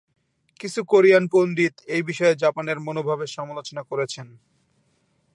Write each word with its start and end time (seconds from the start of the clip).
কিছু 0.59 0.79
কোরিয়ান 0.83 1.23
পণ্ডিত 1.27 1.75
এই 1.87 2.03
বিষয়ে 2.03 2.33
জাপানের 2.35 2.77
মনোভাবের 2.79 3.29
সমালোচনা 3.37 3.81
করেছেন। 3.83 4.27